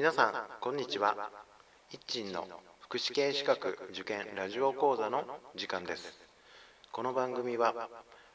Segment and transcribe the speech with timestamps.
[0.00, 0.32] 皆さん
[0.62, 1.14] こんにちは。
[1.90, 2.48] 一鎮の
[2.80, 6.18] 福祉系資格受験ラジオ講座の時間です。
[6.90, 7.74] この番組は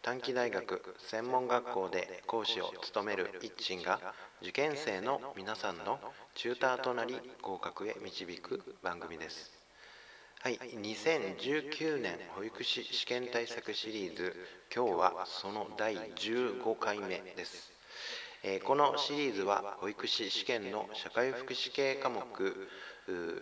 [0.00, 4.00] 短期大学専門学校で講師を務める一鎮が
[4.40, 6.00] 受験生の皆さんの
[6.34, 9.52] チューターとなり合格へ導く番組です。
[10.40, 14.34] はい、2019年保育士試験対策シリーズ。
[14.74, 17.79] 今日はその第15回目です。
[18.42, 22.24] えこのシリーズは保育士試験の社会福祉系科目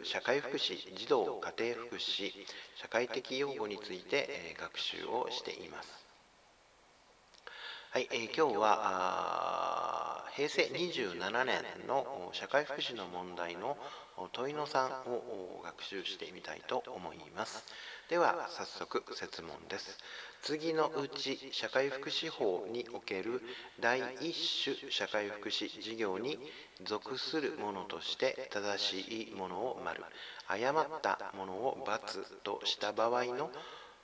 [0.03, 2.33] 社会福祉児童家庭福祉
[2.75, 5.89] 社会的用語について、学習をしています。
[7.91, 13.77] はい、え、今日は平成27年の社会福祉の問題の
[14.33, 17.65] 問いの3を学習してみたいと思います。
[18.09, 19.99] では早速設問です。
[20.43, 23.43] 次のうち社会福祉法における
[23.81, 26.39] 第一種社会福祉事業に
[26.83, 30.03] 属するものとして正しいものを丸
[30.49, 33.51] 誤ったものを×とした場合の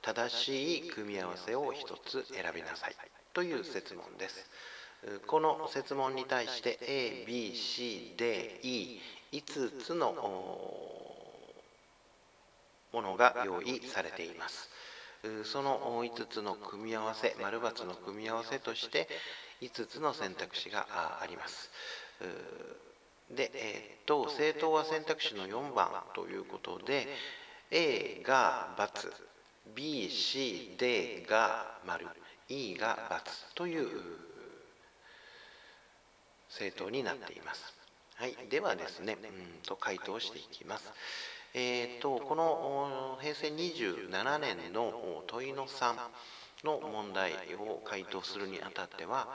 [0.02, 2.96] 正しい組み合わせを一つ選びなさい。
[3.32, 4.48] という設問です。
[5.26, 9.00] この設問に対して A、B、C、D、E
[9.32, 10.12] 5つの
[12.92, 14.70] ものが用意されています
[15.44, 19.08] その5つの組み合わせ丸×の組み合わせとして
[19.62, 20.86] 5つの選択肢が
[21.22, 21.70] あります
[23.30, 27.06] で、えー、と正答は選択肢の4番ということで
[27.70, 29.12] A が×、
[29.74, 32.06] B、C、D が丸、
[32.48, 33.88] E が×という
[36.50, 37.83] 正答になっています。
[38.16, 40.92] はい、ではですね、うんと回答していきます。
[41.52, 45.94] えーと、この平成27年の問いの3
[46.64, 49.28] の問題を回答するにあたっては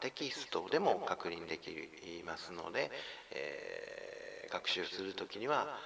[0.00, 1.70] テキストでも確認でき
[2.26, 2.90] ますので、
[3.30, 5.78] えー、学習する時には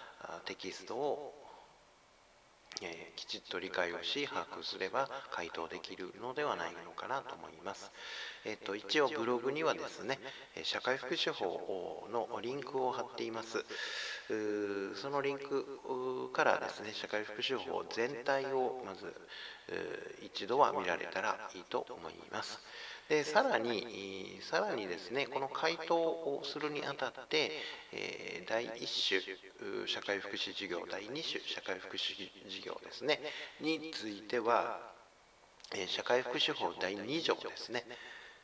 [0.44, 1.47] テキストを
[2.82, 7.90] えー、きちっと理解をし把握すれば回答できるのではないのかなと思います。
[8.44, 10.18] えっと、一応ブログにはですね
[10.62, 13.64] 社会福祉法のリンクを貼っています
[15.00, 19.14] そのリンクからですね社会福祉法全体をまず
[20.22, 22.60] 一度は見られたらいいと思います。
[23.08, 27.52] でさらに、さらにですね、この回答をするにあたって、
[27.90, 29.22] え、第1
[29.56, 33.18] 種、社会福祉事業、第2種、社会福祉事業ですね、
[33.60, 34.78] については、
[35.74, 37.86] え、社会福祉法第2条ですね、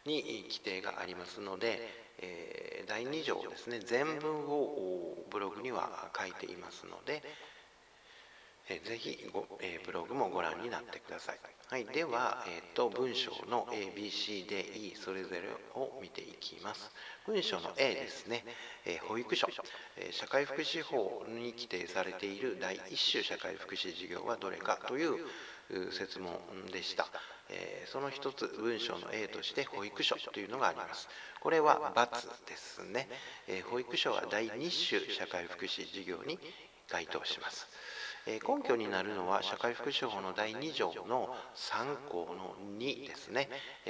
[0.06, 1.78] に規定がありますので、
[2.18, 7.22] え、第2条ですね、全文をブログには書いていますので、
[8.68, 11.38] えー、ぜひご、えー、ブログもご覧になってください。
[11.70, 15.40] はい、では、えーと、文章の ABCDE それぞれ
[15.74, 16.90] を見ていきます。
[17.26, 18.44] 文章の A ですね、
[18.86, 19.48] えー、保育所、
[19.96, 25.18] えー、社会福祉法に規定されている第1種社会福祉事業はどれかという
[25.90, 26.38] 説問
[26.72, 27.08] でした。
[27.50, 31.08] えー、その一つ文章の A として保育所というのがあります。
[31.40, 33.08] これは×ですね。
[33.48, 36.38] え保育所は第2種社会福祉事業に
[36.88, 37.66] 該当します。
[38.26, 43.48] 根拠になるのは社会福祉法の第2条の3項の2ですね。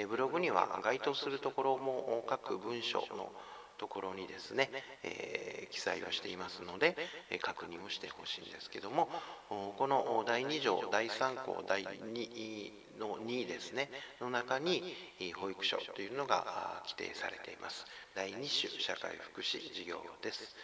[0.08, 3.30] ブログには該当するところも各文章の
[3.78, 4.70] ところにですね、
[5.02, 6.96] えー、記載をしていますので、
[7.30, 9.08] え確認をしてほしいんですけども
[9.48, 13.90] この第2条第3項第2の2ですね
[14.20, 14.82] の中に
[15.36, 17.84] 保育所というのが規定されています。
[18.14, 20.54] 第2種社会福祉事業です、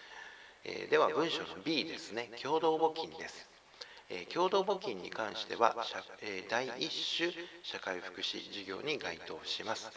[0.64, 2.30] え、では文章の B ですね。
[2.42, 3.49] 共同募金です。
[4.10, 5.76] え共同募金に関しては、
[6.20, 9.90] え第1種社会福祉事業に該当します。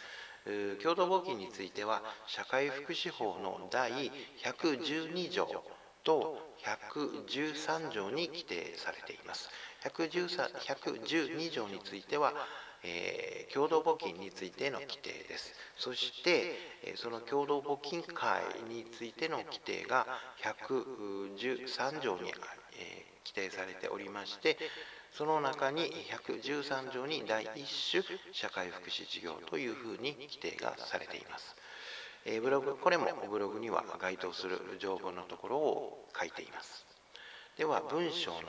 [0.81, 4.11] 共同募金については社会福祉法の第
[4.43, 5.47] 112条
[6.03, 9.49] と113条に規定されています。
[9.83, 12.33] 112条については、
[12.83, 15.53] えー、共同募金についての規定です。
[15.77, 16.55] そして、
[16.95, 20.05] その共同募金会についての規定が
[20.41, 22.31] 113条に、
[23.25, 24.57] 規定されておりまして
[25.11, 25.91] その中に
[26.27, 31.55] 113条に第1種社会福祉事業というふうに規定がされています。
[32.25, 36.85] えブログこれもブログには該当する条文のところを書いています。
[37.57, 38.39] では文章の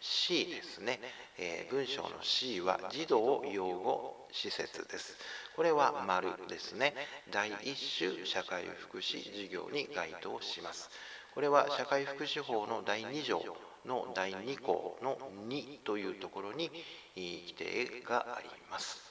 [0.00, 0.98] C ですね、
[1.36, 5.16] えー、文章の C は児童養護施設です。
[5.54, 6.94] これは丸ですね。
[7.30, 10.88] 第1種社会福祉事業に該当します。
[11.34, 13.44] これは社会福祉法の第2条
[13.86, 15.18] の第2項の
[15.48, 16.70] 2というところに
[17.16, 19.10] 規定があります。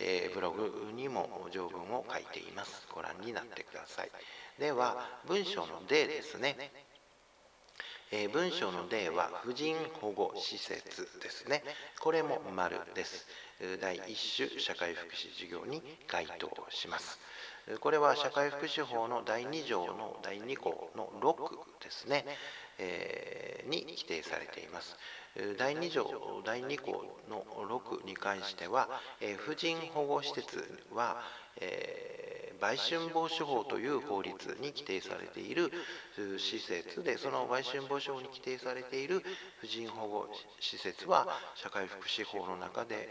[0.00, 4.10] えブログにも条文を書いていますご覧になってください
[4.56, 6.56] では文章の例ですね
[8.10, 11.62] えー、文章の例は婦人保護施設ですね。
[12.00, 13.26] これも丸です。
[13.82, 17.18] 第1種社会福祉事業に該当します。
[17.80, 22.24] これは社会福祉法の第2条の第2項の6ですね、
[22.78, 24.96] えー、に規定されています。
[25.56, 28.88] 第2条第2項の6に関しては、
[29.20, 31.22] えー、婦人保護施設は、
[31.60, 32.17] えー
[32.60, 35.70] 売春防止法という法律に規定されている
[36.38, 39.22] 施設でその売春防止法に規定されている
[39.60, 40.28] 婦人保護
[40.60, 43.08] 施設は社会福祉法の中で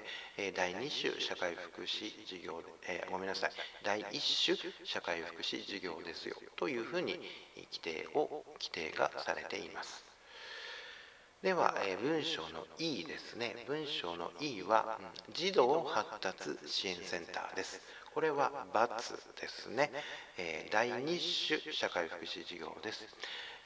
[0.56, 3.52] 第2種社会福祉事業えごめんなさい
[3.84, 7.20] 第1種社会福祉事業ですよというふうに
[7.72, 10.08] 規定を規定がされています。
[11.44, 13.56] では、え文章の E ですね。
[13.68, 15.00] 文章の E は、
[15.36, 17.80] 児童発達支援センターです。
[18.18, 19.92] これは×ですね、
[20.40, 23.06] えー、第2種社会福祉事業です。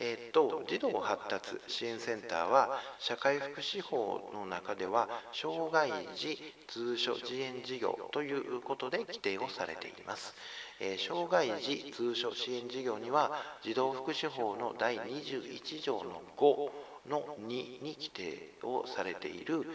[0.02, 6.38] えーと、児童発達支援センターは社会福祉法の中では障害児
[6.68, 10.34] 通所支援事業ということで規定をされています。
[10.82, 13.32] えー、障害児通所支援事業には
[13.64, 16.72] 児童福祉法の第21条の5
[17.10, 19.66] の2に規定をされている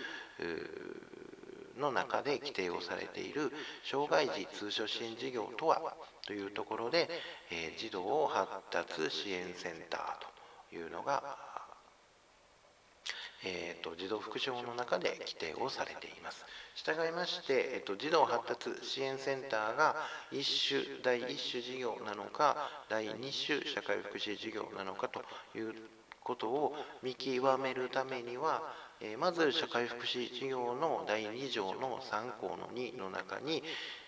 [1.79, 3.53] の中で規定をされている
[3.85, 5.95] 障害児通所支援事業とは
[6.27, 7.09] というところで、
[7.51, 10.01] え児童発達支援センター
[10.71, 11.23] というのが、
[13.45, 16.45] えーと、児童福祉法の中で規定をされています。
[16.75, 19.97] 従いまして、えーと、児童発達支援センターが
[20.33, 25.25] 一種第一種事業なのか第二種社会福祉事業なのかと
[25.57, 25.75] いう
[26.27, 26.75] ことを
[27.05, 28.63] 見極めるためには
[29.01, 33.63] えまず社会福祉事業の第2条の3項の2の中に、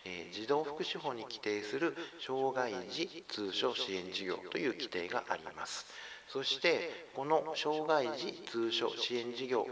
[0.05, 1.95] え児童福祉法に規定する
[2.27, 5.87] 障害児通所支援事業という規定があります。
[6.29, 9.67] そしてこの障害児通所支援事業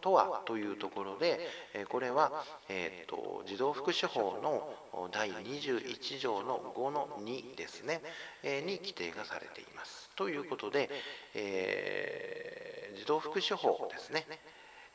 [0.00, 1.40] とはというところで、
[1.88, 8.00] これは、えーと、児童福祉法の第21条の5の2ですね、
[8.42, 10.10] に規定がされています。
[10.16, 10.90] ということで、
[11.34, 14.26] えー、児童福祉法ですね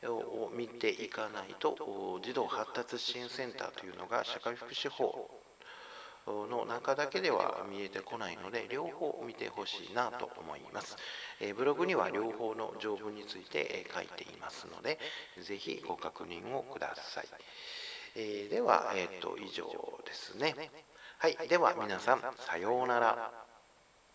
[0.08, 5.30] を見ていかないと児童発達支援センターというのが社会福祉法
[6.48, 10.96] の中だけでは見えてこないので両方見てほしいなと思います、
[11.40, 14.98] えブログには両方の条文について書いていますので
[15.42, 17.24] ぜひご確認をください、
[18.16, 19.64] えでは、えーと以上
[20.06, 20.54] ですね。
[21.18, 23.49] はいでは皆さんさようなら。